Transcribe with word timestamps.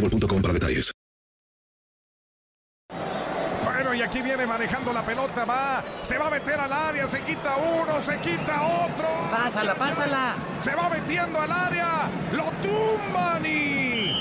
boostmobile.com 0.00 0.42
para 0.42 0.54
detalles. 0.54 0.92
Bueno, 3.64 3.94
y 3.94 4.02
aquí 4.02 4.22
viene 4.22 4.46
manejando 4.46 4.92
la 4.92 5.04
pelota, 5.04 5.44
va, 5.44 5.84
se 6.02 6.16
va 6.18 6.28
a 6.28 6.30
meter 6.30 6.58
al 6.58 6.72
área, 6.72 7.06
se 7.06 7.22
quita 7.22 7.56
uno, 7.56 8.00
se 8.00 8.18
quita 8.20 8.62
otro. 8.62 9.06
Pásala, 9.30 9.74
pásala. 9.74 10.36
Se 10.60 10.74
va 10.74 10.88
metiendo 10.88 11.40
al 11.40 11.52
área, 11.52 12.08
lo 12.32 12.50
tumban 12.62 13.44
y... 13.44 14.12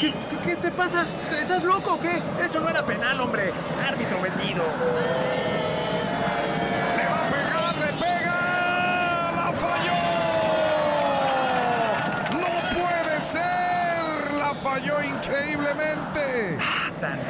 ¿Qué, 0.00 0.12
qué, 0.28 0.36
qué 0.44 0.56
te 0.56 0.70
pasa? 0.70 1.06
¿Estás 1.30 1.64
loco 1.64 1.94
o 1.94 2.00
qué? 2.00 2.22
Eso 2.44 2.60
no 2.60 2.68
era 2.68 2.84
penal, 2.84 3.18
hombre. 3.18 3.50
Árbitro 3.82 4.20
vendido. 4.20 4.62
Le 6.96 7.06
va 7.06 7.26
a 7.26 7.30
pegar, 7.30 7.76
le 7.78 7.92
pega, 7.94 9.32
la 9.36 9.52
falló. 9.54 9.96
No 12.38 12.46
puede 12.78 13.22
ser, 13.22 14.34
la 14.34 14.54
falló 14.76 15.02
increíblemente. 15.02 16.58
Ah, 16.60 16.92
tan. 17.00 17.20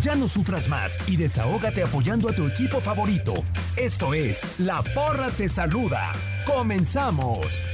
Ya 0.00 0.14
no 0.14 0.28
sufras 0.28 0.68
más 0.68 0.96
y 1.06 1.16
desahógate 1.16 1.82
apoyando 1.82 2.28
a 2.28 2.32
tu 2.32 2.46
equipo 2.46 2.80
favorito. 2.80 3.34
Esto 3.76 4.14
es 4.14 4.42
La 4.58 4.82
Porra 4.82 5.30
Te 5.30 5.48
Saluda. 5.48 6.12
¡Comenzamos! 6.46 7.66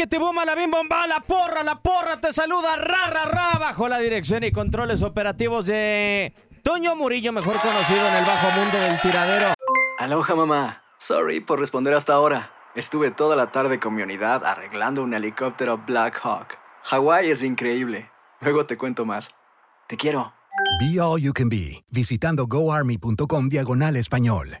Chiquete 0.00 0.18
bomba, 0.18 0.46
la 0.46 0.54
bim 0.54 0.70
bomba, 0.70 1.06
la 1.06 1.20
porra, 1.20 1.62
la 1.62 1.74
porra 1.74 2.18
te 2.18 2.32
saluda, 2.32 2.74
ra, 2.74 3.08
ra, 3.08 3.26
ra, 3.26 3.58
bajo 3.58 3.86
la 3.86 3.98
dirección 3.98 4.42
y 4.42 4.50
controles 4.50 5.02
operativos 5.02 5.66
de 5.66 6.32
Toño 6.62 6.96
Murillo, 6.96 7.34
mejor 7.34 7.60
conocido 7.60 8.08
en 8.08 8.14
el 8.14 8.24
bajo 8.24 8.50
mundo 8.58 8.78
del 8.78 8.98
tiradero. 9.02 9.52
Aloha 9.98 10.34
mamá, 10.34 10.82
sorry 10.96 11.40
por 11.40 11.60
responder 11.60 11.92
hasta 11.92 12.14
ahora. 12.14 12.50
Estuve 12.74 13.10
toda 13.10 13.36
la 13.36 13.52
tarde 13.52 13.78
con 13.78 13.94
mi 13.94 14.00
unidad 14.00 14.42
arreglando 14.46 15.02
un 15.02 15.12
helicóptero 15.12 15.76
Blackhawk. 15.76 16.56
Hawái 16.84 17.30
es 17.30 17.42
increíble. 17.42 18.10
Luego 18.40 18.64
te 18.64 18.78
cuento 18.78 19.04
más. 19.04 19.28
Te 19.86 19.98
quiero. 19.98 20.32
Be 20.80 20.98
All 20.98 21.20
You 21.20 21.34
Can 21.34 21.50
Be, 21.50 21.84
visitando 21.90 22.46
goarmy.com 22.46 23.50
diagonal 23.50 23.96
español. 23.96 24.60